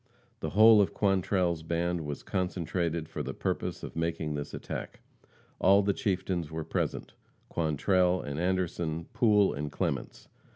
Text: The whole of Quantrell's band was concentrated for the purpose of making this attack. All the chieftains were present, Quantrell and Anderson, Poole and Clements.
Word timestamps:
The 0.39 0.49
whole 0.49 0.81
of 0.81 0.95
Quantrell's 0.95 1.61
band 1.61 2.01
was 2.01 2.23
concentrated 2.23 3.07
for 3.07 3.21
the 3.21 3.35
purpose 3.35 3.83
of 3.83 3.95
making 3.95 4.33
this 4.33 4.51
attack. 4.51 5.01
All 5.59 5.83
the 5.83 5.93
chieftains 5.93 6.49
were 6.49 6.63
present, 6.63 7.13
Quantrell 7.49 8.19
and 8.19 8.39
Anderson, 8.39 9.05
Poole 9.13 9.53
and 9.53 9.71
Clements. 9.71 10.27